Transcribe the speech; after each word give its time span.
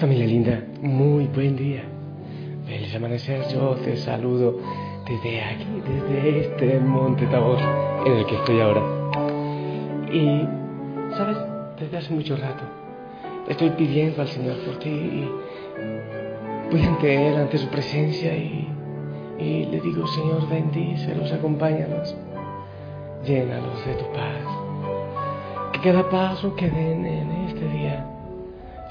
Familia 0.00 0.24
linda, 0.24 0.64
muy 0.80 1.26
buen 1.26 1.56
día. 1.56 1.82
Feliz 2.64 2.94
amanecer, 2.94 3.46
yo 3.52 3.74
te 3.84 3.98
saludo 3.98 4.58
desde 5.06 5.42
aquí, 5.42 5.66
desde 5.86 6.40
este 6.40 6.80
monte 6.80 7.26
Tabor 7.26 7.58
en 8.06 8.12
el 8.14 8.24
que 8.24 8.36
estoy 8.36 8.60
ahora. 8.60 8.80
Y, 10.10 10.48
¿sabes? 11.18 11.36
Desde 11.78 11.98
hace 11.98 12.14
mucho 12.14 12.34
rato 12.34 12.64
estoy 13.46 13.68
pidiendo 13.70 14.22
al 14.22 14.28
Señor 14.28 14.56
por 14.64 14.78
ti 14.78 14.88
y 14.88 15.28
voy 16.72 16.82
ante 16.82 17.28
Él, 17.28 17.36
ante 17.36 17.58
su 17.58 17.68
presencia 17.68 18.34
y, 18.34 18.68
y 19.38 19.66
le 19.66 19.82
digo, 19.82 20.06
Señor, 20.06 20.48
bendícelos, 20.48 21.30
acompáñalos, 21.30 22.16
llénalos 23.26 23.84
de 23.84 23.94
tu 23.96 24.06
paz. 24.12 25.74
Que 25.74 25.80
cada 25.80 26.08
paso 26.08 26.56
que 26.56 26.70
den 26.70 27.04
en 27.04 27.39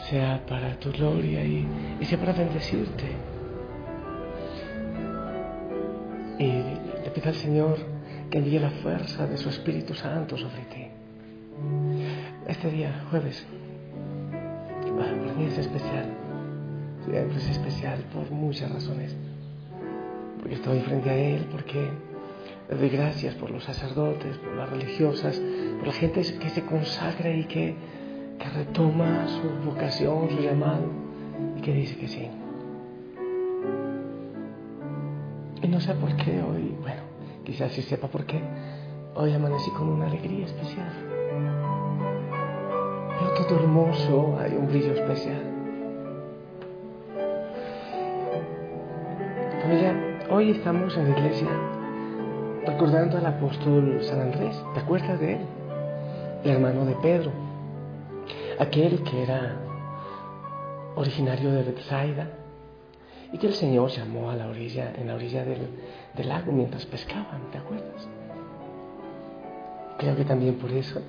sea 0.10 0.44
para 0.48 0.76
tu 0.80 0.92
gloria 0.92 1.44
y, 1.44 1.68
y 2.00 2.06
sea 2.06 2.18
para 2.20 2.34
bendecirte. 2.34 3.06
Y 6.40 6.46
le 7.04 7.12
pido 7.14 7.30
al 7.30 7.36
Señor 7.36 7.78
que 8.30 8.38
envíe 8.40 8.60
la 8.60 8.72
fuerza 8.72 9.28
de 9.28 9.38
su 9.38 9.50
Espíritu 9.50 9.94
Santo 9.94 10.38
sobre 10.38 10.62
ti. 10.74 10.88
Este 12.48 12.72
día, 12.72 13.06
jueves, 13.10 13.46
para 14.98 15.12
mí 15.12 15.46
es 15.46 15.58
especial. 15.58 16.06
Siempre 17.06 17.38
es 17.38 17.50
especial 17.50 18.00
por 18.14 18.30
muchas 18.32 18.72
razones. 18.72 19.16
Porque 20.40 20.56
estoy 20.56 20.80
frente 20.82 21.10
a 21.10 21.16
Él, 21.16 21.46
porque 21.52 21.90
le 22.70 22.76
doy 22.76 22.90
gracias 22.90 23.36
por 23.36 23.52
los 23.52 23.64
sacerdotes, 23.64 24.38
por 24.38 24.56
las 24.56 24.70
religiosas, 24.70 25.40
por 25.78 25.88
la 25.88 25.94
gente 25.94 26.22
que 26.22 26.50
se 26.50 26.64
consagra 26.66 27.32
y 27.32 27.44
que 27.46 27.76
que 27.76 27.76
retoma 28.56 29.28
su 29.28 29.70
vocación, 29.70 30.30
su 30.30 30.40
llamado 30.42 30.86
y 31.58 31.62
que 31.62 31.74
dice 31.74 31.98
que 31.98 32.08
sí. 32.08 32.30
Y 35.62 35.68
no 35.68 35.80
sé 35.80 35.94
por 35.96 36.16
qué 36.16 36.42
hoy, 36.42 36.76
bueno, 36.82 37.02
quizás 37.44 37.72
sí 37.74 37.82
sepa 37.82 38.08
por 38.08 38.26
qué, 38.26 38.42
hoy 39.16 39.34
amanecí 39.34 39.70
con 39.72 39.90
una 39.90 40.08
alegría 40.08 40.46
especial. 40.46 40.92
Veo 43.20 43.46
todo 43.46 43.60
hermoso, 43.60 44.38
hay 44.40 44.54
un 44.54 44.68
brillo 44.68 44.94
especial. 44.94 45.42
Familia, 49.62 49.94
hoy 50.30 50.52
estamos 50.52 50.98
en 50.98 51.12
la 51.12 51.20
iglesia 51.20 51.50
recordando 52.66 53.18
al 53.18 53.26
apóstol 53.26 54.00
San 54.02 54.22
Andrés. 54.22 54.56
¿Te 54.74 54.80
acuerdas 54.80 55.20
de 55.20 55.34
él? 55.34 55.40
El 56.44 56.52
hermano 56.52 56.86
de 56.86 56.96
Pedro 56.96 57.49
aquel 58.60 59.02
que 59.04 59.24
era 59.24 59.58
originario 60.96 61.52
de 61.52 61.64
Bethsaida 61.64 62.30
y 63.32 63.38
que 63.38 63.48
el 63.48 63.54
Señor 63.54 63.90
llamó 63.90 64.30
a 64.30 64.36
la 64.36 64.48
orilla, 64.48 64.94
en 64.96 65.08
la 65.08 65.16
orilla 65.16 65.46
del, 65.46 65.70
lago 66.28 66.52
mientras 66.52 66.86
pescaban, 66.86 67.50
¿te 67.52 67.58
acuerdas? 67.58 68.08
Creo 69.98 70.16
que 70.16 70.26
también 70.26 70.56
por 70.56 70.72
eso 70.72 71.02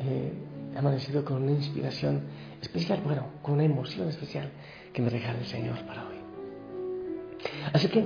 eh, 0.00 0.32
he 0.74 0.78
amanecido 0.78 1.24
con 1.24 1.42
una 1.42 1.52
inspiración 1.52 2.22
especial, 2.60 3.00
bueno, 3.04 3.26
con 3.42 3.54
una 3.54 3.64
emoción 3.64 4.08
especial 4.08 4.50
que 4.92 5.02
me 5.02 5.10
regala 5.10 5.38
el 5.38 5.46
Señor 5.46 5.78
para 5.86 6.06
hoy. 6.08 6.16
Así 7.72 7.88
que 7.88 8.04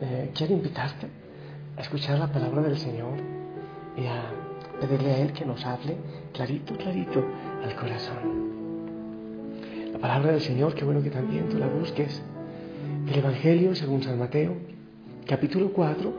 eh, 0.00 0.30
quiero 0.34 0.52
invitarte 0.52 1.06
a 1.76 1.80
escuchar 1.80 2.18
la 2.18 2.30
palabra 2.30 2.62
del 2.62 2.76
Señor 2.76 3.14
y 3.96 4.06
a 4.06 4.24
pedirle 4.80 5.12
a 5.12 5.18
Él 5.18 5.32
que 5.32 5.44
nos 5.44 5.64
hable 5.64 5.96
clarito, 6.32 6.76
clarito 6.76 7.24
al 7.64 7.74
corazón. 7.76 8.44
La 9.92 9.98
palabra 9.98 10.32
del 10.32 10.42
Señor, 10.42 10.74
qué 10.74 10.84
bueno 10.84 11.02
que 11.02 11.10
también 11.10 11.48
tú 11.48 11.56
la 11.56 11.66
busques. 11.66 12.22
El 13.08 13.18
Evangelio 13.18 13.74
según 13.74 14.02
San 14.02 14.18
Mateo, 14.18 14.54
capítulo 15.26 15.72
4, 15.72 16.12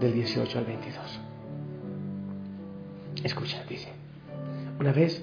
del 0.00 0.14
18 0.14 0.58
al 0.58 0.64
22. 0.64 1.20
Escucha, 3.24 3.62
dice, 3.68 3.88
una 4.80 4.92
vez 4.92 5.22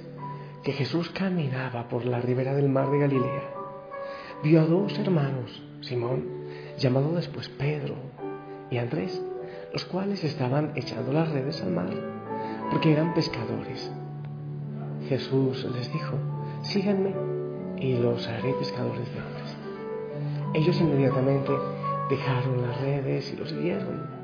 que 0.63 0.73
Jesús 0.73 1.09
caminaba 1.09 1.90
por 1.90 2.05
la 2.05 2.22
ribera 2.22 2.53
del 2.53 2.69
mar 2.69 2.91
de 2.91 3.00
Galilea, 3.00 3.50
vio 4.44 4.61
a 4.61 4.66
dos 4.66 4.97
hermanos, 5.00 5.63
Simón, 5.81 6.25
llamado 6.78 7.16
después 7.16 7.50
Pedro, 7.50 7.95
y 8.69 8.78
Andrés, 8.78 9.22
los 9.72 9.85
cuales 9.85 10.23
estaban 10.23 10.72
echando 10.75 11.13
las 11.13 11.29
redes 11.29 11.61
al 11.61 11.72
mar, 11.72 11.90
porque 12.69 12.91
eran 12.91 13.13
pescadores. 13.16 13.91
Jesús 15.08 15.68
les 15.75 15.91
dijo, 15.91 16.18
síganme 16.62 17.14
y 17.78 17.97
los 17.97 18.28
haré 18.28 18.53
pescadores 18.53 19.14
de 19.14 19.19
hombres. 19.19 19.58
Ellos 20.53 20.80
inmediatamente 20.80 21.52
dejaron 22.09 22.62
las 22.62 22.80
redes 22.81 23.31
y 23.34 23.36
los 23.36 23.50
siguieron. 23.50 24.24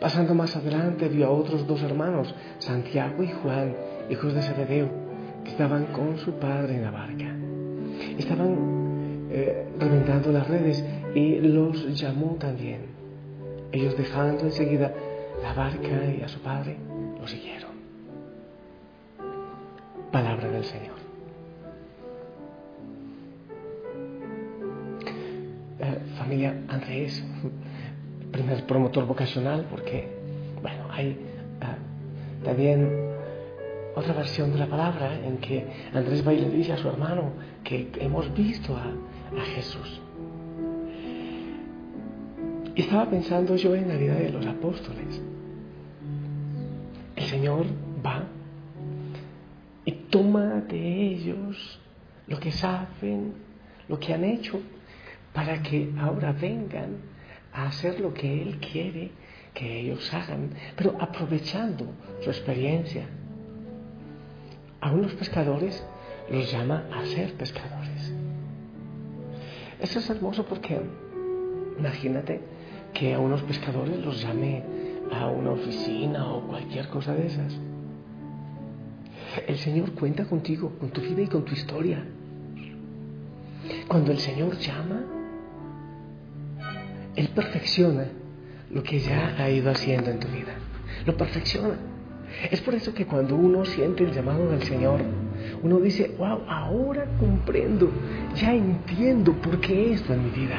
Pasando 0.00 0.34
más 0.34 0.56
adelante 0.56 1.08
vio 1.08 1.26
a 1.26 1.30
otros 1.30 1.66
dos 1.66 1.80
hermanos, 1.82 2.34
Santiago 2.58 3.22
y 3.22 3.28
Juan, 3.28 3.76
hijos 4.10 4.34
de 4.34 4.42
Zebedeo, 4.42 4.88
que 5.44 5.50
estaban 5.50 5.86
con 5.86 6.18
su 6.18 6.32
padre 6.34 6.76
en 6.76 6.82
la 6.82 6.90
barca. 6.90 7.36
Estaban 8.18 9.28
eh, 9.30 9.64
reventando 9.78 10.32
las 10.32 10.48
redes 10.48 10.84
y 11.14 11.38
los 11.38 11.98
llamó 12.00 12.36
también. 12.38 12.80
Ellos 13.70 13.96
dejando 13.96 14.44
enseguida 14.44 14.92
la 15.40 15.54
barca 15.54 16.04
y 16.18 16.22
a 16.22 16.28
su 16.28 16.40
padre, 16.40 16.76
lo 17.20 17.26
siguieron. 17.26 17.61
Palabra 20.12 20.46
del 20.50 20.64
Señor. 20.64 20.96
Eh, 25.80 25.98
familia 26.18 26.54
Andrés, 26.68 27.24
primer 28.30 28.66
promotor 28.66 29.06
vocacional, 29.06 29.66
porque, 29.70 30.06
bueno, 30.60 30.84
hay 30.90 31.16
uh, 31.62 32.44
también 32.44 32.90
otra 33.96 34.12
versión 34.12 34.52
de 34.52 34.58
la 34.58 34.66
palabra 34.66 35.18
en 35.18 35.38
que 35.38 35.66
Andrés 35.94 36.26
va 36.26 36.34
y 36.34 36.40
le 36.40 36.50
dice 36.50 36.74
a 36.74 36.76
su 36.76 36.88
hermano 36.88 37.32
que 37.64 37.90
hemos 37.98 38.32
visto 38.34 38.76
a, 38.76 38.84
a 38.84 39.44
Jesús. 39.54 40.02
Y 42.74 42.82
estaba 42.82 43.08
pensando 43.08 43.56
yo 43.56 43.74
en 43.74 43.88
la 43.88 43.96
vida 43.96 44.14
de 44.14 44.28
los 44.28 44.44
apóstoles. 44.44 45.22
El 47.16 47.24
Señor 47.24 47.64
va 48.04 48.24
toma 50.12 50.60
de 50.68 51.06
ellos 51.06 51.80
lo 52.26 52.38
que 52.38 52.52
saben, 52.52 53.32
lo 53.88 53.98
que 53.98 54.12
han 54.12 54.24
hecho, 54.24 54.60
para 55.32 55.62
que 55.62 55.90
ahora 55.98 56.32
vengan 56.32 56.98
a 57.52 57.66
hacer 57.68 57.98
lo 57.98 58.12
que 58.12 58.42
Él 58.42 58.58
quiere 58.58 59.10
que 59.54 59.80
ellos 59.80 60.12
hagan, 60.12 60.50
pero 60.76 60.96
aprovechando 61.00 61.86
su 62.22 62.30
experiencia. 62.30 63.06
a 64.80 64.90
unos 64.90 65.12
pescadores 65.14 65.82
los 66.28 66.50
llama 66.50 66.84
a 66.92 67.06
ser 67.06 67.34
pescadores. 67.34 68.12
Eso 69.80 69.98
es 70.00 70.10
hermoso 70.10 70.44
porque 70.44 70.80
imagínate 71.78 72.40
que 72.92 73.14
a 73.14 73.18
unos 73.20 73.42
pescadores 73.42 73.96
los 74.04 74.20
llame 74.20 74.62
a 75.12 75.26
una 75.26 75.52
oficina 75.52 76.26
o 76.32 76.48
cualquier 76.48 76.88
cosa 76.88 77.14
de 77.14 77.26
esas. 77.28 77.71
El 79.46 79.58
Señor 79.58 79.92
cuenta 79.92 80.24
contigo, 80.24 80.72
con 80.78 80.90
tu 80.90 81.00
vida 81.00 81.22
y 81.22 81.26
con 81.26 81.44
tu 81.44 81.54
historia. 81.54 82.04
Cuando 83.88 84.12
el 84.12 84.18
Señor 84.18 84.58
llama, 84.58 85.04
Él 87.14 87.28
perfecciona 87.28 88.06
lo 88.70 88.82
que 88.82 89.00
ya 89.00 89.34
ha 89.38 89.50
ido 89.50 89.70
haciendo 89.70 90.10
en 90.10 90.18
tu 90.18 90.28
vida. 90.28 90.54
Lo 91.06 91.16
perfecciona. 91.16 91.76
Es 92.50 92.60
por 92.60 92.74
eso 92.74 92.94
que 92.94 93.06
cuando 93.06 93.36
uno 93.36 93.64
siente 93.64 94.04
el 94.04 94.12
llamado 94.12 94.50
del 94.50 94.62
Señor, 94.62 95.00
uno 95.62 95.80
dice, 95.80 96.14
wow, 96.18 96.40
ahora 96.48 97.06
comprendo, 97.18 97.90
ya 98.34 98.54
entiendo 98.54 99.32
por 99.34 99.60
qué 99.60 99.92
esto 99.92 100.14
en 100.14 100.24
mi 100.24 100.30
vida. 100.30 100.56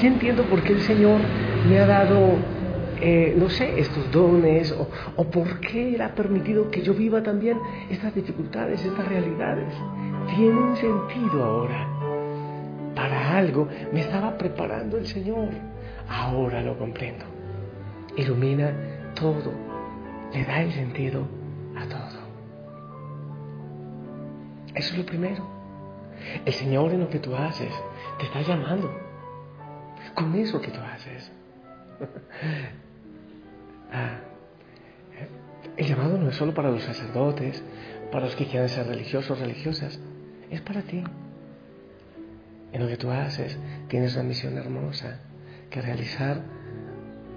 Ya 0.00 0.08
entiendo 0.08 0.44
por 0.44 0.62
qué 0.62 0.74
el 0.74 0.80
Señor 0.82 1.20
me 1.68 1.78
ha 1.80 1.86
dado, 1.86 2.36
eh, 3.04 3.34
no 3.36 3.50
sé, 3.50 3.80
estos 3.80 4.12
dones 4.12 4.70
o, 4.70 4.88
o 5.16 5.24
por 5.28 5.58
qué 5.58 5.96
Él 5.96 6.00
ha 6.02 6.14
permitido 6.14 6.70
que 6.70 6.82
yo 6.82 6.94
viva 6.94 7.20
también 7.20 7.58
estas 7.90 8.14
dificultades, 8.14 8.84
estas 8.84 9.08
realidades. 9.08 9.74
Tienen 10.36 10.76
sentido 10.76 11.44
ahora. 11.44 11.88
Para 12.94 13.36
algo 13.36 13.66
me 13.92 14.00
estaba 14.02 14.38
preparando 14.38 14.98
el 14.98 15.06
Señor. 15.08 15.48
Ahora 16.08 16.62
lo 16.62 16.78
comprendo. 16.78 17.24
Ilumina 18.16 18.72
todo. 19.14 19.52
Le 20.32 20.44
da 20.44 20.62
el 20.62 20.72
sentido 20.72 21.26
a 21.76 21.84
todo. 21.86 22.22
Eso 24.74 24.92
es 24.92 24.98
lo 24.98 25.04
primero. 25.04 25.44
El 26.44 26.52
Señor 26.52 26.92
en 26.92 27.00
lo 27.00 27.08
que 27.08 27.18
tú 27.18 27.34
haces 27.34 27.72
te 28.18 28.26
está 28.26 28.42
llamando. 28.42 28.90
Con 30.14 30.34
eso 30.36 30.60
que 30.60 30.70
tú 30.70 30.78
haces. 30.80 31.32
El 35.82 35.88
llamado 35.88 36.16
no 36.16 36.28
es 36.28 36.36
solo 36.36 36.54
para 36.54 36.70
los 36.70 36.82
sacerdotes, 36.82 37.62
para 38.10 38.26
los 38.26 38.36
que 38.36 38.46
quieran 38.46 38.68
ser 38.68 38.86
religiosos 38.86 39.30
o 39.30 39.40
religiosas. 39.40 39.98
Es 40.50 40.60
para 40.60 40.82
ti. 40.82 41.02
En 42.72 42.80
lo 42.80 42.88
que 42.88 42.96
tú 42.96 43.10
haces 43.10 43.58
tienes 43.88 44.14
una 44.14 44.22
misión 44.22 44.56
hermosa 44.56 45.20
que 45.68 45.82
realizar 45.82 46.40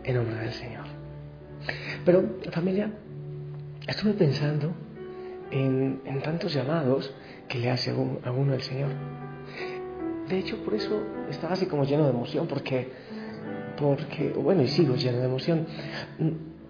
en 0.03 0.15
nombre 0.15 0.35
del 0.35 0.53
Señor. 0.53 0.85
Pero 2.05 2.23
familia, 2.51 2.91
estuve 3.87 4.13
pensando 4.13 4.71
en, 5.49 6.01
tantos 6.23 6.53
llamados 6.53 7.13
que 7.47 7.57
le 7.57 7.71
hace 7.71 7.91
a 7.91 8.31
uno 8.31 8.53
el 8.53 8.61
Señor. 8.61 8.91
De 10.29 10.37
hecho, 10.37 10.63
por 10.63 10.75
eso 10.75 11.01
estaba 11.29 11.53
así 11.53 11.65
como 11.65 11.83
lleno 11.83 12.03
de 12.03 12.11
emoción, 12.11 12.47
porque, 12.47 12.91
porque, 13.77 14.29
bueno, 14.29 14.61
y 14.61 14.67
sigo 14.67 14.95
lleno 14.95 15.19
de 15.19 15.25
emoción, 15.25 15.67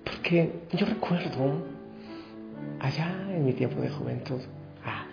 porque 0.06 0.52
yo 0.72 0.86
recuerdo 0.86 1.64
allá 2.80 3.12
en 3.30 3.46
mi 3.46 3.54
tiempo 3.54 3.82
de 3.82 3.90
juventud, 3.90 4.40
ah, 4.86 5.06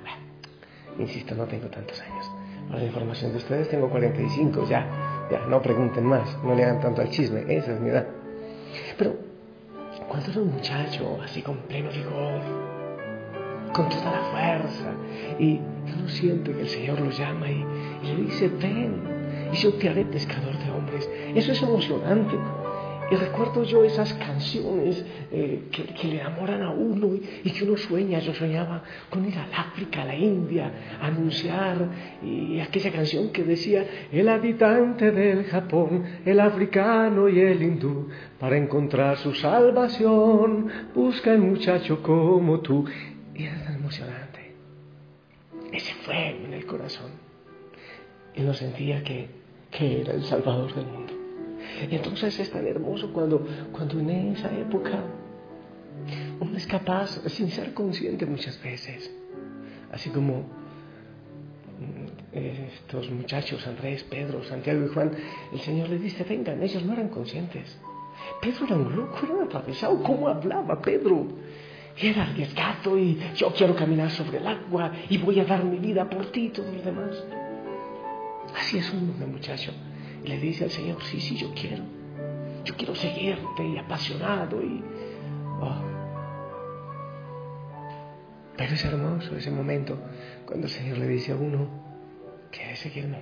insisto, 0.99 1.35
no 1.35 1.45
tengo 1.47 1.67
tantos 1.69 2.01
años, 2.01 2.31
para 2.69 2.81
la 2.81 2.87
información 2.87 3.33
de 3.33 3.39
ustedes 3.39 3.69
tengo 3.69 3.89
45, 3.91 4.69
ya, 4.69 4.87
ya, 5.31 5.47
no 5.47 5.61
pregunten 5.61 6.05
más, 6.05 6.39
no 6.45 6.55
le 6.55 6.65
hagan 6.65 6.81
tanto 6.81 7.03
al 7.03 7.11
chisme, 7.11 7.45
esa 7.49 7.73
es 7.73 7.81
mi 7.81 7.91
edad. 7.91 8.07
Pero 8.97 9.17
cuando 10.09 10.31
era 10.31 10.41
un 10.41 10.53
muchacho 10.53 11.19
así 11.23 11.43
con 11.43 11.57
pleno 11.59 11.91
vigor, 11.91 12.73
con 13.73 13.89
toda 13.89 14.13
la 14.13 14.23
fuerza. 14.31 14.93
Y 15.39 15.61
uno 15.99 16.09
siente 16.09 16.53
que 16.53 16.61
el 16.61 16.69
Señor 16.69 17.01
lo 17.01 17.11
llama 17.11 17.51
y, 17.51 17.65
le 18.05 18.17
dice, 18.25 18.49
ven, 18.49 19.03
y 19.53 19.57
yo 19.57 19.73
te 19.75 19.89
haré 19.89 20.05
pescador 20.05 20.57
de 20.59 20.71
hombres. 20.71 21.09
Eso 21.35 21.53
es 21.53 21.63
emocionante. 21.63 22.37
Y 23.13 23.15
recuerdo 23.15 23.63
yo 23.65 23.85
esas 23.85 24.15
canciones 24.15 25.05
eh, 25.31 25.65
que, 25.71 26.09
le 26.09 26.19
enamoran 26.19 26.63
a 26.63 26.71
uno 26.71 27.15
y, 27.15 27.51
que 27.51 27.63
uno 27.63 27.77
sueña. 27.77 28.21
Yo 28.21 28.33
soñaba 28.33 28.83
con 29.11 29.29
ir 29.29 29.37
al 29.37 29.53
África, 29.53 30.01
a 30.01 30.07
la 30.07 30.17
India, 30.17 30.73
a 30.99 31.09
anunciar. 31.09 31.77
Y 32.23 32.59
aquella 32.59 32.91
canción 32.91 33.29
que 33.29 33.45
decía, 33.45 33.85
el 34.11 34.31
habitante 34.31 35.11
del 35.11 35.45
Japón, 35.45 36.05
el 36.25 36.41
africano 36.41 37.29
y 37.29 37.39
el 37.39 37.63
hindú, 37.63 38.09
para 38.41 38.57
encontrar 38.57 39.19
su 39.19 39.35
salvación, 39.35 40.69
busca 40.95 41.35
el 41.35 41.41
muchacho 41.41 42.03
como 42.03 42.61
tú. 42.61 42.87
Y 43.35 43.45
era 43.45 43.63
tan 43.63 43.75
emocionante. 43.75 44.55
Ese 45.71 45.93
fuego 45.97 46.47
en 46.47 46.55
el 46.55 46.65
corazón. 46.65 47.11
Y 48.35 48.41
no 48.41 48.55
sentía 48.55 49.05
que, 49.05 49.29
que 49.71 50.01
era 50.01 50.15
el 50.15 50.25
Salvador 50.25 50.75
del 50.75 50.87
mundo. 50.87 51.02
Entonces 51.91 52.39
es 52.39 52.51
tan 52.51 52.67
hermoso 52.67 53.13
cuando, 53.13 53.47
cuando 53.73 53.99
en 53.99 54.11
esa 54.11 54.51
época 54.57 55.03
uno 56.41 56.57
es 56.57 56.67
capaz, 56.67 57.21
sin 57.29 57.51
ser 57.51 57.75
consciente 57.75 58.27
muchas 58.27 58.61
veces, 58.63 59.11
así 59.93 60.11
como 60.11 60.41
mm, 61.79 62.37
estos 62.37 63.11
muchachos, 63.11 63.67
Andrés, 63.67 64.05
Pedro, 64.05 64.43
Santiago 64.45 64.85
y 64.85 64.89
Juan, 64.89 65.13
el 65.53 65.61
Señor 65.61 65.89
les 65.89 66.01
dice, 66.01 66.25
vengan, 66.25 66.63
ellos 66.63 66.85
no 66.85 66.93
eran 66.95 67.09
conscientes. 67.09 67.79
Pedro 68.41 68.67
era 68.67 68.77
un 68.77 68.97
loco, 68.97 69.19
era 69.25 69.35
un 69.35 69.45
atravesado, 69.45 70.03
¿cómo 70.03 70.29
hablaba 70.29 70.81
Pedro? 70.81 71.27
Y 72.01 72.07
era 72.07 72.23
arriesgado 72.23 72.99
y 72.99 73.19
yo 73.37 73.53
quiero 73.53 73.75
caminar 73.75 74.11
sobre 74.11 74.39
el 74.39 74.47
agua 74.47 74.93
y 75.09 75.19
voy 75.19 75.39
a 75.41 75.45
dar 75.45 75.65
mi 75.65 75.79
vida 75.79 76.09
por 76.09 76.33
ti 76.33 76.47
y 76.47 76.49
todo 76.49 76.73
lo 76.73 76.83
demás. 76.83 77.23
Así 78.57 78.79
es 78.79 78.91
un 78.93 79.15
muchacho. 79.31 79.73
Le 80.25 80.39
dice 80.39 80.65
al 80.65 80.71
Señor, 80.71 81.03
sí, 81.03 81.21
sí, 81.21 81.37
yo 81.37 81.53
quiero. 81.55 81.83
Yo 82.65 82.77
quiero 82.77 82.95
seguirte 82.95 83.67
y 83.67 83.77
apasionado 83.79 84.63
y... 84.63 84.83
Oh. 85.61 85.83
Pero 88.57 88.75
es 88.75 88.85
hermoso 88.85 89.37
ese 89.37 89.51
momento 89.51 89.99
cuando 90.47 90.67
el 90.67 90.73
Señor 90.73 90.99
le 90.99 91.09
dice 91.09 91.33
a 91.33 91.37
uno, 91.37 91.69
¿quieres 92.51 92.79
seguirme? 92.79 93.19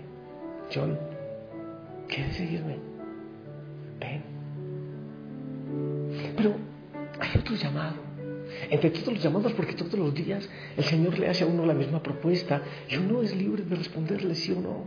John, 0.74 0.98
¿quieres 2.08 2.36
seguirme? 2.36 2.78
Ven. 3.98 4.22
Pero 6.36 6.56
hay 7.20 7.40
otro 7.40 7.54
llamado 7.54 8.10
entre 8.68 8.90
todos 8.90 9.14
los 9.14 9.22
llamados, 9.22 9.52
porque 9.52 9.74
todos 9.74 9.94
los 9.94 10.14
días 10.14 10.48
el 10.76 10.84
Señor 10.84 11.18
le 11.18 11.28
hace 11.28 11.44
a 11.44 11.46
uno 11.46 11.64
la 11.66 11.74
misma 11.74 12.02
propuesta 12.02 12.62
y 12.88 12.96
uno 12.96 13.22
es 13.22 13.34
libre 13.34 13.64
de 13.64 13.76
responderle 13.76 14.34
sí 14.34 14.52
o 14.52 14.60
no. 14.60 14.86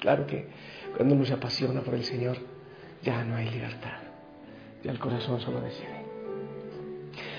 Claro 0.00 0.26
que 0.26 0.46
cuando 0.96 1.14
uno 1.14 1.24
se 1.24 1.32
apasiona 1.32 1.80
por 1.80 1.94
el 1.94 2.04
Señor, 2.04 2.36
ya 3.02 3.24
no 3.24 3.36
hay 3.36 3.50
libertad, 3.50 3.98
ya 4.82 4.90
el 4.90 4.98
corazón 4.98 5.40
solo 5.40 5.60
decide. 5.60 6.04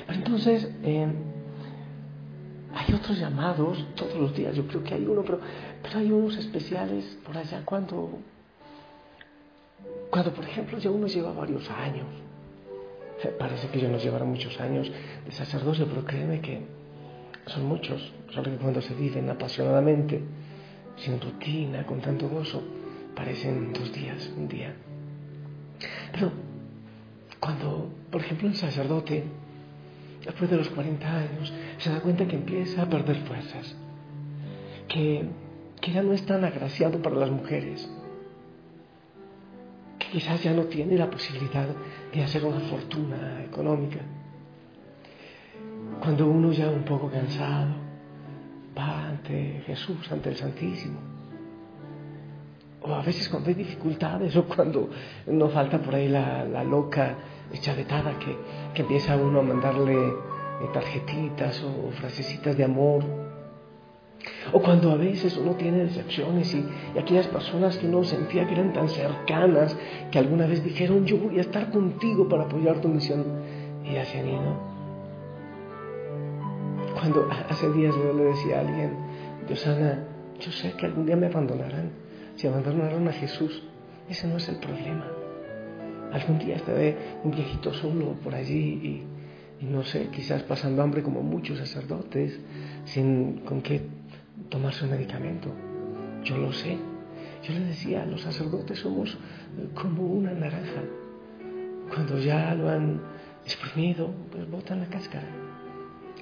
Pero 0.07 0.19
entonces, 0.19 0.69
eh, 0.83 1.07
hay 2.73 2.93
otros 2.93 3.19
llamados 3.19 3.85
todos 3.95 4.15
los 4.15 4.35
días, 4.35 4.55
yo 4.55 4.65
creo 4.67 4.83
que 4.83 4.93
hay 4.93 5.05
uno, 5.05 5.23
pero, 5.23 5.39
pero 5.83 5.99
hay 5.99 6.11
unos 6.11 6.37
especiales 6.37 7.17
por 7.25 7.37
allá 7.37 7.61
cuando, 7.65 8.19
cuando, 10.09 10.33
por 10.33 10.45
ejemplo, 10.45 10.77
ya 10.77 10.89
uno 10.89 11.07
lleva 11.07 11.31
varios 11.33 11.69
años. 11.69 12.07
Parece 13.37 13.67
que 13.67 13.79
yo 13.79 13.87
nos 13.87 14.03
llevará 14.03 14.25
muchos 14.25 14.59
años 14.59 14.91
de 15.25 15.31
sacerdocio, 15.31 15.85
pero 15.87 16.03
créeme 16.03 16.41
que 16.41 16.65
son 17.45 17.65
muchos, 17.65 18.11
solo 18.31 18.51
que 18.51 18.57
cuando 18.57 18.81
se 18.81 18.95
viven 18.95 19.29
apasionadamente, 19.29 20.23
sin 20.97 21.21
rutina, 21.21 21.85
con 21.85 22.01
tanto 22.01 22.27
gozo, 22.27 22.63
parecen 23.21 23.71
dos 23.71 23.93
días, 23.93 24.31
un 24.35 24.47
día. 24.47 24.73
Pero 26.11 26.31
cuando, 27.39 27.93
por 28.09 28.21
ejemplo, 28.21 28.47
un 28.47 28.55
sacerdote, 28.55 29.23
después 30.25 30.49
de 30.49 30.57
los 30.57 30.69
40 30.69 31.07
años, 31.07 31.53
se 31.77 31.91
da 31.91 31.99
cuenta 31.99 32.27
que 32.27 32.35
empieza 32.35 32.81
a 32.81 32.89
perder 32.89 33.17
fuerzas, 33.17 33.75
que, 34.87 35.29
que 35.79 35.91
ya 35.91 36.01
no 36.01 36.13
es 36.13 36.25
tan 36.25 36.43
agraciado 36.43 36.99
para 36.99 37.15
las 37.15 37.29
mujeres, 37.29 37.87
quizás 40.11 40.41
ya 40.41 40.53
no 40.53 40.63
tiene 40.63 40.97
la 40.97 41.11
posibilidad 41.11 41.67
de 42.11 42.23
hacer 42.23 42.43
una 42.43 42.59
fortuna 42.61 43.43
económica. 43.43 43.99
Cuando 46.01 46.27
uno 46.27 46.51
ya 46.51 46.69
un 46.69 46.85
poco 46.85 47.11
cansado 47.11 47.75
va 48.75 49.09
ante 49.09 49.61
Jesús, 49.67 50.11
ante 50.11 50.29
el 50.29 50.37
Santísimo, 50.37 51.20
o 52.83 52.93
a 52.93 53.01
veces 53.01 53.29
cuando 53.29 53.49
hay 53.49 53.55
dificultades 53.55 54.35
o 54.35 54.45
cuando 54.45 54.89
no 55.27 55.49
falta 55.49 55.79
por 55.79 55.95
ahí 55.95 56.07
la, 56.07 56.63
loca 56.63 57.15
chavetada 57.59 58.17
que, 58.17 58.35
que 58.73 58.81
empieza 58.81 59.15
uno 59.17 59.39
a 59.39 59.43
mandarle 59.43 59.93
eh, 59.93 60.13
tarjetitas 60.73 61.63
o 61.63 61.91
frasecitas 61.91 62.57
de 62.57 62.63
amor 62.63 63.03
o 64.53 64.61
cuando 64.61 64.91
a 64.91 64.95
veces 64.95 65.37
uno 65.37 65.53
tiene 65.53 65.79
decepciones 65.85 66.53
y, 66.53 66.65
aquellas 66.99 67.27
personas 67.27 67.77
que 67.77 67.87
uno 67.87 68.03
sentía 68.03 68.45
que 68.45 68.53
eran 68.53 68.73
tan 68.73 68.89
cercanas, 68.89 69.75
que 70.11 70.19
alguna 70.19 70.45
vez 70.45 70.63
dijeron, 70.63 71.05
yo 71.05 71.17
voy 71.17 71.37
a 71.37 71.41
estar 71.41 71.71
contigo 71.71 72.27
para 72.27 72.43
apoyar 72.43 72.81
tu 72.81 72.87
misión, 72.87 73.23
y 73.83 73.93
ya 73.93 74.05
se 74.05 74.19
han 74.19 74.27
ido. 74.27 74.71
Cuando 76.93 77.27
hace 77.49 77.71
días 77.71 77.95
yo 77.95 78.13
le 78.13 78.25
decía 78.25 78.57
a 78.57 78.59
alguien, 78.61 78.95
Diosana, 79.47 80.03
yo 80.39 80.51
sé 80.51 80.73
que 80.73 80.85
algún 80.85 81.05
día 81.05 81.15
me 81.15 81.27
abandonarán. 81.27 81.91
Si 82.41 82.47
abandonaron 82.47 83.07
a 83.07 83.13
Jesús, 83.13 83.61
ese 84.09 84.27
no 84.27 84.37
es 84.37 84.49
el 84.49 84.55
problema. 84.55 85.05
Algún 86.11 86.39
día 86.39 86.55
estaré 86.55 86.97
un 87.23 87.29
viejito 87.29 87.71
solo 87.71 88.13
por 88.13 88.33
allí 88.33 89.05
y, 89.61 89.65
no 89.65 89.83
sé, 89.83 90.07
quizás 90.07 90.41
pasando 90.41 90.81
hambre 90.81 91.03
como 91.03 91.21
muchos 91.21 91.59
sacerdotes, 91.59 92.39
sin 92.85 93.41
con 93.41 93.61
qué 93.61 93.83
tomarse 94.49 94.85
un 94.85 94.89
medicamento. 94.89 95.49
Yo 96.23 96.35
lo 96.35 96.51
sé. 96.51 96.79
Yo 97.43 97.53
le 97.53 97.59
decía, 97.59 98.07
los 98.07 98.21
sacerdotes 98.21 98.79
somos 98.79 99.15
como 99.75 100.07
una 100.07 100.31
naranja. 100.31 100.81
Cuando 101.93 102.17
ya 102.17 102.55
lo 102.55 102.69
han 102.69 103.01
exprimido, 103.45 104.15
pues 104.31 104.49
botan 104.49 104.79
la 104.79 104.87
cáscara. 104.87 105.27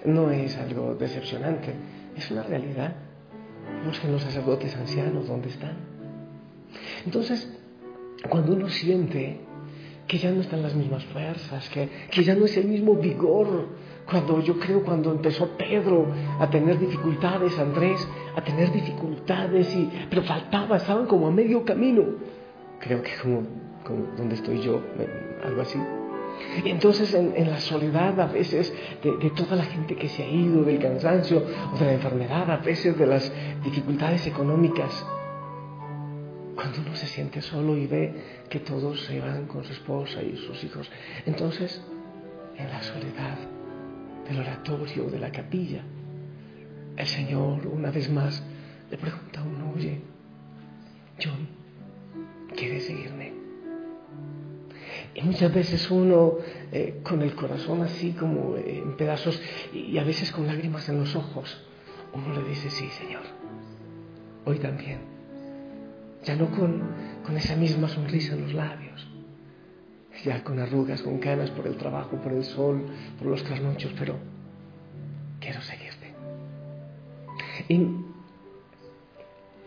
No 0.04 0.32
es 0.32 0.58
algo 0.58 0.96
decepcionante, 0.96 1.76
es 2.18 2.30
una 2.30 2.44
realidad. 2.44 2.94
Busquen 3.86 4.12
los 4.12 4.22
sacerdotes 4.22 4.76
ancianos 4.76 5.26
dónde 5.26 5.48
están. 5.48 5.89
Entonces, 7.06 7.48
cuando 8.28 8.54
uno 8.54 8.70
siente 8.70 9.40
que 10.08 10.18
ya 10.18 10.32
no 10.32 10.42
están 10.42 10.64
las 10.64 10.74
mismas 10.74 11.06
fuerzas, 11.06 11.70
que, 11.70 11.88
que 12.10 12.24
ya 12.24 12.36
no 12.36 12.46
es 12.46 12.58
el 12.58 12.66
mismo 12.66 12.96
vigor, 12.96 13.68
cuando 14.10 14.42
yo 14.42 14.60
creo 14.60 14.84
cuando 14.84 15.12
empezó 15.12 15.50
Pedro 15.56 16.08
a 16.40 16.50
tener 16.50 16.80
dificultades, 16.80 17.58
Andrés 17.60 18.08
a 18.36 18.44
tener 18.44 18.72
dificultades, 18.72 19.74
y, 19.76 19.88
pero 20.10 20.24
faltaba, 20.24 20.78
estaban 20.78 21.06
como 21.06 21.28
a 21.28 21.32
medio 21.32 21.64
camino, 21.64 22.04
creo 22.80 23.04
que 23.04 23.12
como, 23.22 23.44
como 23.86 24.08
donde 24.18 24.36
estoy 24.36 24.62
yo, 24.62 24.82
algo 25.44 25.62
así. 25.62 25.80
Y 26.66 26.70
entonces 26.70 27.14
en, 27.14 27.50
la 27.50 27.60
soledad 27.60 28.20
a 28.20 28.28
veces 28.28 28.74
de, 29.04 29.18
de, 29.18 29.30
toda 29.32 29.56
la 29.58 29.66
gente 29.66 29.96
que 29.96 30.08
se 30.08 30.24
ha 30.24 30.28
ido, 30.28 30.64
del 30.64 30.80
cansancio 30.80 31.44
o 31.74 31.78
de 31.78 31.86
la 31.86 31.94
enfermedad, 31.94 32.50
a 32.50 32.58
veces 32.58 32.98
de 32.98 33.06
las 33.06 33.32
dificultades 33.64 34.26
económicas, 34.26 35.06
cuando 36.60 36.82
uno 36.82 36.94
se 36.94 37.08
siente 37.08 37.42
solo 37.42 37.78
y 37.78 37.88
ve 37.88 38.14
que 38.50 38.60
todos 38.60 39.06
se 39.06 39.18
van 39.22 39.48
con 39.48 39.64
su 39.64 39.72
esposa 39.72 40.22
y 40.22 40.36
sus 40.36 40.62
hijos, 40.66 40.92
entonces 41.26 41.82
en 42.58 42.70
la 42.70 42.84
soledad 42.84 43.38
del 44.28 44.42
oratorio, 44.42 45.06
de 45.06 45.20
la 45.20 45.32
capilla, 45.32 45.82
el 46.98 47.08
Señor 47.08 47.66
una 47.66 47.92
vez 47.92 48.10
más 48.10 48.44
le 48.92 48.98
pregunta 48.98 49.40
a 49.40 49.44
uno, 49.44 49.72
oye, 49.74 50.02
John, 51.24 51.48
¿quieres 52.54 52.88
seguirme? 52.88 53.32
Y 55.16 55.22
muchas 55.22 55.54
veces 55.54 55.90
uno 55.90 56.40
eh, 56.74 57.00
con 57.04 57.22
el 57.22 57.36
corazón 57.36 57.84
así 57.84 58.12
como 58.12 58.58
en 58.58 58.98
pedazos 58.98 59.42
y 59.74 59.98
a 59.98 60.04
veces 60.04 60.30
con 60.34 60.46
lágrimas 60.46 60.90
en 60.90 61.00
los 61.00 61.16
ojos, 61.16 61.66
uno 62.14 62.34
le 62.34 62.50
dice, 62.50 62.70
sí, 62.70 62.90
Señor, 62.90 63.24
hoy 64.44 64.60
también 64.60 65.19
ya 66.24 66.36
no 66.36 66.50
con, 66.52 66.82
con 67.26 67.38
esa 67.38 67.56
misma 67.56 67.88
sonrisa 67.88 68.34
en 68.34 68.42
los 68.42 68.54
labios, 68.54 69.08
ya 70.24 70.44
con 70.44 70.60
arrugas, 70.60 71.02
con 71.02 71.20
canas 71.20 71.50
por 71.52 71.68
el 71.68 71.78
trabajo, 71.78 72.18
por 72.18 72.34
el 72.34 72.44
sol, 72.44 72.86
por 73.18 73.28
los 73.28 73.44
trasnochos, 73.44 73.94
pero 73.98 74.18
quiero 75.40 75.62
seguirte. 75.62 76.14
Y, 77.70 77.88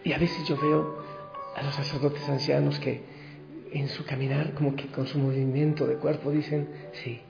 y 0.04 0.12
a 0.12 0.18
veces 0.18 0.47
yo 0.47 0.56
veo 0.61 1.02
a 1.56 1.62
los 1.62 1.75
sacerdotes 1.75 2.28
ancianos 2.28 2.78
que 2.80 3.02
en 3.73 3.88
su 3.88 4.04
caminar, 4.04 4.52
como 4.54 4.76
que 4.76 4.87
con 4.88 5.06
su 5.06 5.18
movimiento 5.18 5.87
de 5.87 5.97
cuerpo 5.97 6.30
dicen, 6.30 6.68
sí, 6.92 7.21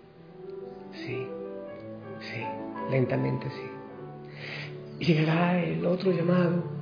sí, 0.93 1.26
sí, 2.21 2.43
lentamente 2.91 3.49
sí. 3.50 3.67
Y 4.99 5.05
llegará 5.05 5.62
el 5.62 5.87
otro 5.87 6.11
llamado 6.12 6.82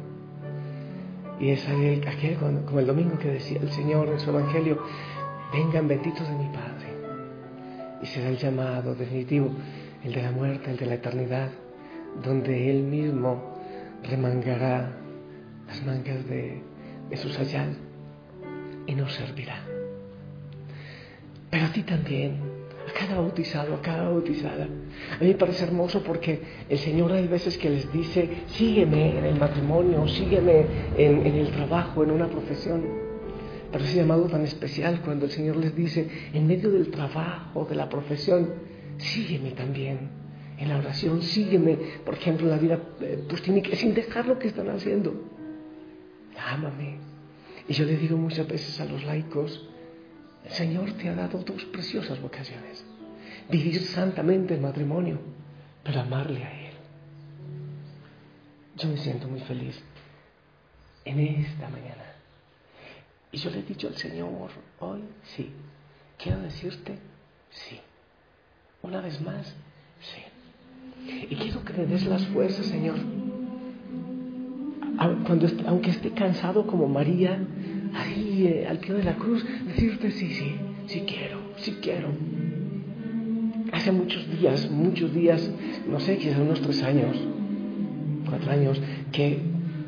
y 1.41 1.51
es 1.51 1.67
aquel, 1.67 2.37
como 2.67 2.81
el 2.81 2.87
domingo 2.87 3.19
que 3.19 3.29
decía 3.29 3.59
el 3.61 3.71
Señor 3.71 4.09
en 4.09 4.21
su 4.21 4.29
Evangelio, 4.29 4.79
vengan 5.51 5.89
benditos 5.89 6.29
de 6.29 6.35
mi 6.35 6.49
Padre. 6.49 6.91
Y 8.03 8.07
será 8.07 8.29
el 8.29 8.37
llamado 8.37 8.95
definitivo, 8.95 9.51
el 10.05 10.13
de 10.13 10.23
la 10.23 10.33
muerte, 10.33 10.71
el 10.71 10.77
de 10.77 10.87
la 10.87 10.95
eternidad, 10.95 11.49
donde 12.23 12.71
Él 12.71 12.83
mismo 12.83 13.55
remangará 14.03 14.93
las 15.67 15.83
mangas 15.85 16.29
de, 16.29 16.63
de 17.09 17.17
su 17.17 17.31
sayal 17.31 17.75
y 18.87 18.95
nos 18.95 19.15
servirá. 19.15 19.65
Pero 21.49 21.65
a 21.65 21.73
ti 21.73 21.83
también, 21.83 22.39
a 22.89 22.93
cada 22.93 23.17
bautizado, 23.17 23.75
a 23.75 23.83
cada 23.83 24.09
bautizada. 24.09 24.65
A 24.65 25.23
mí 25.23 25.29
me 25.29 25.35
parece 25.35 25.65
hermoso 25.65 26.03
porque 26.03 26.41
el 26.69 26.79
Señor 26.79 27.13
hay 27.13 27.27
veces 27.27 27.59
que 27.59 27.71
les 27.71 27.93
dice, 27.93 28.29
sígueme 28.49 29.19
en 29.19 29.25
el 29.25 29.39
matrimonio, 29.39 30.07
sígueme 30.09 30.67
en, 30.97 31.27
en 31.27 31.35
el 31.35 31.51
trabajo, 31.51 32.03
en 32.03 32.11
una 32.11 32.29
profesión. 32.29 32.83
Pero 33.71 33.85
ese 33.85 33.97
llamado 33.97 34.25
tan 34.25 34.43
especial 34.43 35.01
cuando 35.05 35.27
el 35.27 35.31
Señor 35.31 35.57
les 35.57 35.75
dice, 35.77 36.09
en 36.33 36.47
medio 36.47 36.71
del 36.71 36.91
trabajo, 36.91 37.67
de 37.69 37.77
la 37.77 37.89
profesión, 37.89 38.51
sígueme 38.99 39.53
también. 39.53 40.21
En 40.59 40.69
la 40.69 40.79
oración, 40.79 41.23
sígueme, 41.23 41.79
por 42.05 42.15
ejemplo, 42.15 42.47
en 42.47 42.51
la 42.51 42.59
vida 42.59 42.81
eh, 43.01 43.25
que 43.63 43.77
sin 43.77 43.95
dejar 43.95 44.27
lo 44.27 44.39
que 44.39 44.49
están 44.49 44.69
haciendo. 44.69 45.15
Ámame. 46.37 46.99
Y 47.69 47.73
yo 47.73 47.85
le 47.85 47.97
digo 47.97 48.17
muchas 48.17 48.47
veces 48.49 48.81
a 48.81 48.85
los 48.85 49.05
laicos, 49.05 49.70
el 50.45 50.53
Señor 50.53 50.93
te 50.93 51.09
ha 51.09 51.15
dado 51.15 51.39
dos 51.39 51.65
preciosas 51.67 52.21
vocaciones. 52.21 52.85
Vivir 53.51 53.81
santamente 53.83 54.55
el 54.55 54.61
matrimonio, 54.61 55.19
pero 55.83 56.01
amarle 56.01 56.45
a 56.45 56.69
Él. 56.69 56.75
Yo 58.77 58.89
me 58.89 58.97
siento 58.97 59.29
muy 59.29 59.41
feliz 59.41 59.81
en 61.05 61.21
esta 61.21 61.69
mañana. 61.69 62.05
Y 63.33 63.39
yo 63.39 63.51
le 63.51 63.61
he 63.61 63.63
dicho 63.63 63.89
al 63.89 63.97
Señor 63.97 64.51
hoy, 64.81 65.03
sí. 65.37 65.53
Quiero 66.19 66.41
decirte, 66.41 66.99
sí. 67.51 67.81
Una 68.83 69.01
vez 69.01 69.21
más, 69.21 69.55
sí. 70.01 70.23
Y 71.31 71.37
quiero 71.37 71.65
que 71.65 71.73
me 71.73 71.87
des 71.87 72.07
las 72.07 72.27
fuerzas, 72.27 72.67
Señor. 72.67 72.99
Cuando, 75.27 75.47
aunque 75.67 75.91
esté 75.91 76.11
cansado 76.13 76.67
como 76.67 76.87
María, 76.87 77.39
ahí 77.95 78.47
eh, 78.47 78.67
al 78.69 78.79
pie 78.79 78.95
de 78.95 79.05
la 79.05 79.15
cruz, 79.15 79.45
decirte 79.67 80.11
sí, 80.11 80.31
sí, 80.33 80.57
sí 80.87 81.05
quiero, 81.07 81.39
sí 81.57 81.79
quiero. 81.81 82.09
Hace 83.73 83.93
muchos 83.93 84.29
días, 84.39 84.71
muchos 84.71 85.15
días, 85.15 85.51
no 85.89 86.01
sé, 86.01 86.19
quizás 86.19 86.39
unos 86.39 86.61
tres 86.61 86.83
años, 86.83 87.17
cuatro 88.29 88.51
años, 88.51 88.81
que, 89.13 89.39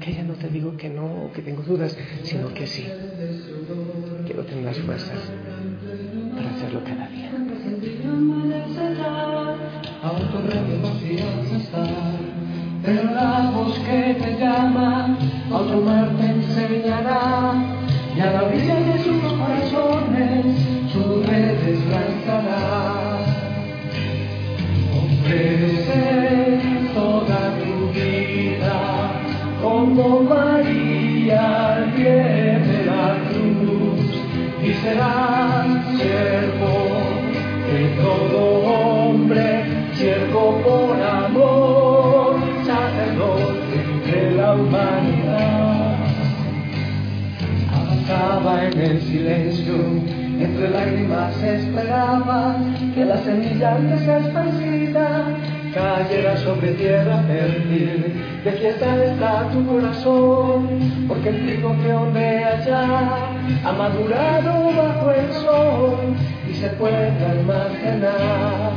que 0.01 0.13
ya 0.13 0.23
no 0.23 0.35
te 0.35 0.49
digo 0.49 0.77
que 0.77 0.89
no, 0.89 1.31
que 1.35 1.43
tengo 1.43 1.63
dudas, 1.63 1.97
sino 2.23 2.53
que 2.55 2.67
sí. 2.67 2.87
Quiero 4.27 4.45
tener 4.45 4.65
las 4.65 4.79
fuerzas 4.79 5.19
para 6.35 6.51
hacerlo 6.51 6.83
cada 6.85 7.09
día. 7.09 7.31
Y 18.15 18.21
a 18.21 18.33
la 18.33 18.43
orilla 18.43 18.75
de 18.75 18.99
sus 19.05 19.23
corazones 19.33 20.45
sus 20.93 21.27
redes 21.27 21.79
lanzará. 21.91 23.19
Ofrece 25.03 26.61
toda 26.93 27.41
tu 27.63 27.89
vida 27.99 28.81
como 29.63 30.21
María 30.21 31.75
al 31.75 31.93
pie 31.93 32.13
de 32.13 32.87
la 32.87 33.17
cruz 33.29 34.05
y 34.63 34.73
serás 34.83 35.67
siervo 35.97 36.75
de 37.73 37.81
todo 38.03 38.39
hombre, 38.65 39.65
siervo 39.95 40.61
por 40.65 40.82
silencio, 49.13 49.75
entre 50.41 50.71
lágrimas 50.71 51.37
esperaba 51.43 52.57
que 52.95 53.05
la 53.05 53.19
semilla 53.19 53.77
que 53.77 53.99
se 53.99 54.19
esparcida 54.19 55.07
cayera 55.75 56.37
sobre 56.39 56.73
tierra 56.73 57.19
fértil. 57.29 58.15
De 58.43 58.53
fiesta 58.53 59.05
está 59.05 59.49
tu 59.51 59.67
corazón, 59.67 60.67
porque 61.07 61.29
el 61.29 61.45
trigo 61.45 61.77
que 61.83 61.93
ondea 61.93 62.65
ya 62.65 62.83
ha 63.67 63.73
madurado 63.73 64.53
bajo 64.81 65.11
el 65.11 65.33
sol 65.45 66.17
y 66.51 66.55
se 66.55 66.69
puede 66.71 67.13
almacenar. 67.33 68.73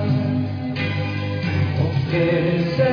Ofrece 1.87 2.91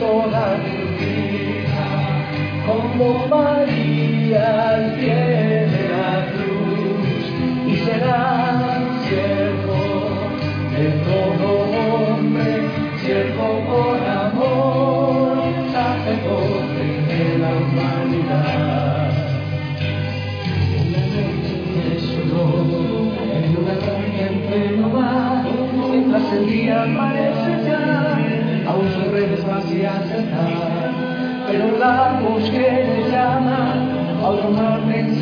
toda 0.00 0.56
tu 0.64 0.76
vida 1.04 1.86
como 2.66 3.28
María 3.28 4.65
el 26.36 26.46
día 26.46 26.86
parece 26.96 27.64
ya, 27.66 28.18
aún 28.68 28.88
sus 28.92 29.06
redes 29.12 29.44
vacías 29.46 30.02
están, 30.04 30.94
pero 31.46 31.78
la 31.78 32.20
voz 32.20 32.42
que 32.50 32.58
le 32.58 33.10
llama, 33.10 33.74
a 34.22 34.28
otro 34.28 34.50
mar 34.50 34.80
te 34.86 35.15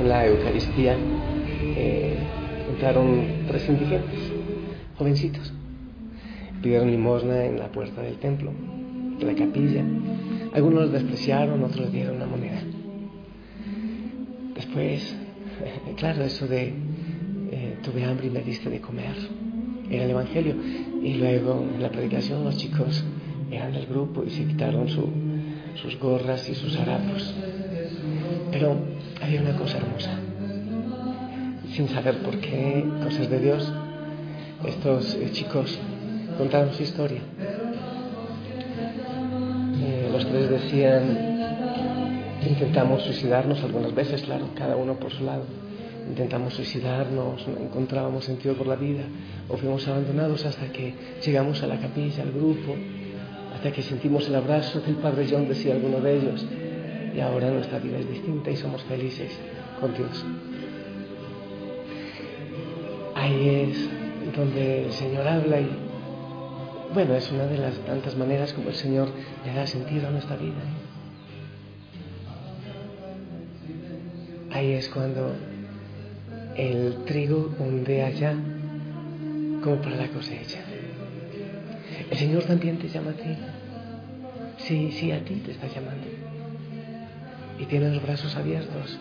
en 0.00 0.08
la 0.08 0.26
Eucaristía, 0.26 0.96
eh, 1.76 2.16
entraron 2.70 3.44
tres 3.46 3.68
indigentes, 3.68 4.32
jovencitos. 4.96 5.52
Pidieron 6.62 6.90
limosna 6.90 7.44
en 7.44 7.58
la 7.58 7.68
puerta 7.68 8.02
del 8.02 8.16
templo, 8.16 8.52
de 9.18 9.24
la 9.26 9.34
capilla. 9.34 9.84
Algunos 10.54 10.82
los 10.82 10.92
despreciaron, 10.92 11.62
otros 11.62 11.92
dieron 11.92 12.16
una 12.16 12.26
moneda. 12.26 12.62
Después, 14.54 15.16
claro, 15.96 16.24
eso 16.24 16.46
de 16.46 16.72
eh, 17.52 17.76
tuve 17.82 18.04
hambre 18.04 18.26
y 18.28 18.30
me 18.30 18.40
diste 18.40 18.70
de 18.70 18.80
comer, 18.80 19.16
era 19.90 20.04
el 20.04 20.10
Evangelio. 20.10 20.54
Y 21.02 21.14
luego 21.14 21.64
en 21.74 21.82
la 21.82 21.90
predicación 21.90 22.44
los 22.44 22.56
chicos 22.56 23.04
eran 23.50 23.72
del 23.72 23.86
grupo 23.86 24.24
y 24.24 24.30
se 24.30 24.46
quitaron 24.46 24.88
su, 24.88 25.08
sus 25.82 25.98
gorras 25.98 26.48
y 26.48 26.54
sus 26.54 26.76
harapos. 26.78 27.34
Pero 28.50 28.89
había 29.20 29.40
una 29.40 29.56
cosa 29.56 29.78
hermosa 29.78 30.10
sin 31.74 31.88
saber 31.88 32.18
por 32.18 32.38
qué, 32.38 32.84
cosas 33.02 33.30
de 33.30 33.38
Dios, 33.38 33.72
estos 34.64 35.14
eh, 35.14 35.30
chicos 35.32 35.78
contaron 36.36 36.74
su 36.74 36.82
historia. 36.82 37.20
Eh, 39.80 40.10
los 40.12 40.26
tres 40.26 40.50
decían, 40.50 41.38
intentamos 42.46 43.02
suicidarnos 43.02 43.62
algunas 43.62 43.94
veces, 43.94 44.22
claro, 44.22 44.48
cada 44.54 44.76
uno 44.76 44.94
por 44.94 45.12
su 45.12 45.24
lado. 45.24 45.44
Intentamos 46.08 46.54
suicidarnos, 46.54 47.46
no 47.46 47.64
encontrábamos 47.64 48.24
sentido 48.24 48.54
por 48.54 48.66
la 48.66 48.76
vida, 48.76 49.04
o 49.48 49.56
fuimos 49.56 49.86
abandonados 49.86 50.44
hasta 50.44 50.66
que 50.72 50.94
llegamos 51.24 51.62
a 51.62 51.68
la 51.68 51.78
capilla, 51.78 52.22
al 52.24 52.32
grupo, 52.32 52.74
hasta 53.54 53.70
que 53.70 53.82
sentimos 53.82 54.26
el 54.26 54.34
abrazo 54.34 54.80
del 54.80 54.96
Padre 54.96 55.26
John, 55.30 55.46
decía 55.46 55.74
alguno 55.74 56.00
de 56.00 56.16
ellos, 56.16 56.44
y 57.14 57.20
ahora 57.20 57.50
nuestra 57.50 57.78
vida 57.78 57.98
es 57.98 58.08
distinta 58.08 58.50
y 58.50 58.56
somos 58.56 58.82
felices 58.84 59.32
con 59.80 59.94
Dios. 59.94 60.24
Ahí 63.14 63.68
es 63.70 64.36
donde 64.36 64.86
el 64.86 64.92
Señor 64.92 65.26
habla 65.26 65.60
y, 65.60 65.70
bueno, 66.94 67.14
es 67.14 67.30
una 67.30 67.46
de 67.46 67.58
las 67.58 67.74
tantas 67.80 68.16
maneras 68.16 68.52
como 68.52 68.68
el 68.68 68.74
Señor 68.74 69.08
le 69.44 69.54
da 69.54 69.66
sentido 69.66 70.08
a 70.08 70.10
nuestra 70.10 70.36
vida. 70.36 70.62
Ahí 74.52 74.72
es 74.72 74.88
cuando 74.88 75.32
el 76.56 77.04
trigo 77.06 77.54
hunde 77.58 78.02
allá 78.02 78.34
como 79.62 79.76
para 79.76 79.96
la 79.96 80.08
cosecha. 80.08 80.58
El 82.10 82.18
Señor 82.18 82.42
también 82.44 82.78
te 82.78 82.88
llama 82.88 83.10
a 83.10 83.14
ti. 83.14 83.36
Sí, 84.58 84.90
sí, 84.92 85.12
a 85.12 85.24
ti 85.24 85.36
te 85.36 85.52
está 85.52 85.68
llamando. 85.68 86.06
Y 87.60 87.66
tiene 87.66 87.90
los 87.90 88.02
brazos 88.02 88.34
abiertos. 88.36 88.98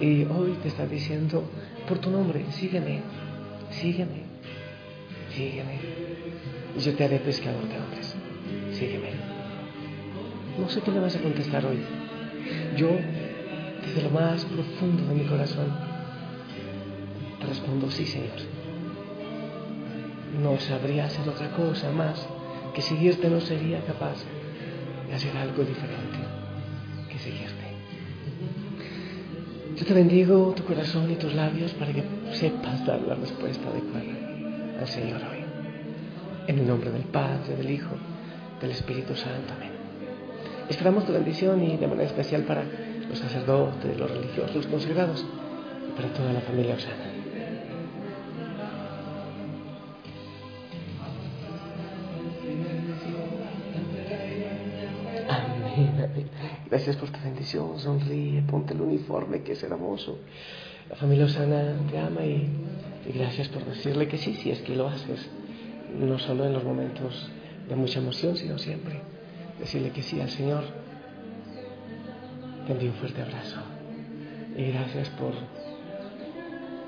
Y 0.00 0.24
hoy 0.24 0.58
te 0.62 0.68
está 0.68 0.86
diciendo, 0.86 1.42
por 1.88 1.98
tu 1.98 2.10
nombre, 2.10 2.44
sígueme, 2.52 3.00
sígueme, 3.70 4.24
sígueme. 5.34 5.80
Y 6.76 6.80
yo 6.80 6.94
te 6.94 7.04
haré 7.04 7.18
pescador 7.20 7.66
de 7.66 7.78
hombres. 7.78 8.14
Sígueme. 8.72 9.10
No 10.58 10.68
sé 10.68 10.82
qué 10.82 10.90
le 10.90 11.00
vas 11.00 11.16
a 11.16 11.20
contestar 11.20 11.64
hoy. 11.64 11.78
Yo, 12.76 12.90
desde 13.84 14.02
lo 14.02 14.10
más 14.10 14.44
profundo 14.44 15.06
de 15.06 15.14
mi 15.14 15.24
corazón, 15.24 15.66
te 17.40 17.46
respondo, 17.46 17.90
sí, 17.90 18.04
Señor. 18.04 18.36
No 20.42 20.58
sabría 20.60 21.06
hacer 21.06 21.26
otra 21.26 21.50
cosa 21.52 21.90
más 21.90 22.28
que 22.74 22.82
seguirte, 22.82 23.30
no 23.30 23.40
sería 23.40 23.80
capaz 23.86 24.16
de 25.08 25.14
hacer 25.14 25.34
algo 25.36 25.62
diferente 25.62 26.18
que 27.10 27.18
seguirte. 27.18 27.75
Yo 29.76 29.84
te 29.84 29.92
bendigo 29.92 30.54
tu 30.56 30.64
corazón 30.64 31.10
y 31.10 31.16
tus 31.16 31.34
labios 31.34 31.74
para 31.74 31.92
que 31.92 32.02
sepas 32.32 32.86
dar 32.86 32.98
la 33.02 33.14
respuesta 33.14 33.68
adecuada 33.68 34.80
al 34.80 34.88
Señor 34.88 35.20
hoy. 35.30 35.44
En 36.46 36.60
el 36.60 36.66
nombre 36.66 36.90
del 36.90 37.02
Padre, 37.02 37.56
del 37.56 37.70
Hijo, 37.70 37.94
del 38.58 38.70
Espíritu 38.70 39.14
Santo. 39.14 39.52
Amén. 39.54 39.72
Esperamos 40.70 41.04
tu 41.04 41.12
bendición 41.12 41.62
y 41.62 41.76
de 41.76 41.86
manera 41.86 42.08
especial 42.08 42.44
para 42.44 42.64
los 43.06 43.18
sacerdotes, 43.18 43.98
los 43.98 44.10
religiosos, 44.10 44.56
los 44.56 44.66
consagrados 44.66 45.26
y 45.86 45.92
para 45.94 46.08
toda 46.08 46.32
la 46.32 46.40
familia 46.40 46.74
Osana. 46.74 47.15
Gracias 56.86 57.02
por 57.02 57.18
tu 57.18 57.24
bendición. 57.24 57.80
Sonríe, 57.80 58.42
ponte 58.42 58.72
el 58.72 58.80
uniforme 58.80 59.42
que 59.42 59.54
es 59.54 59.62
hermoso. 59.64 60.20
La 60.88 60.94
familia 60.94 61.24
Osana 61.24 61.74
te 61.90 61.98
ama 61.98 62.24
y, 62.24 62.48
gracias 63.12 63.48
por 63.48 63.64
decirle 63.64 64.06
que 64.06 64.16
sí, 64.16 64.34
si 64.34 64.52
es 64.52 64.60
que 64.60 64.76
lo 64.76 64.86
haces. 64.86 65.28
No 65.98 66.16
solo 66.20 66.46
en 66.46 66.52
los 66.52 66.62
momentos 66.62 67.28
de 67.68 67.74
mucha 67.74 67.98
emoción, 67.98 68.36
sino 68.36 68.56
siempre. 68.56 69.00
Decirle 69.58 69.90
que 69.90 70.00
sí 70.00 70.20
al 70.20 70.30
Señor. 70.30 70.62
Te 72.68 72.72
envío 72.72 72.90
un 72.90 72.96
fuerte 72.98 73.20
abrazo. 73.20 73.58
Y 74.56 74.70
gracias 74.70 75.08
por, 75.10 75.32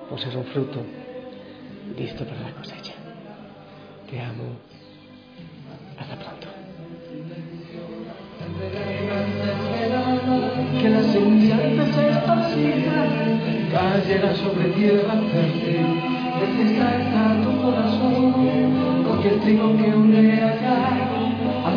por 0.09 0.21
ser 0.21 0.37
un 0.37 0.45
fruto 0.45 0.81
listo 1.99 2.25
para 2.25 2.41
la 2.43 2.53
cosecha. 2.53 2.95
Te 4.09 4.21
amo. 4.21 4.68
Cayera 13.79 14.35
sobre 14.35 14.65
tierra 14.71 15.15
fértil, 15.31 15.87
de 16.39 16.47
fiesta 16.57 16.87
está 17.01 17.25
tu 17.45 17.63
corazón, 17.63 19.05
porque 19.07 19.29
el 19.29 19.41
trigo 19.41 19.77
que 19.77 19.95
une 19.95 20.43
allá, 20.43 20.99
ha 21.65 21.71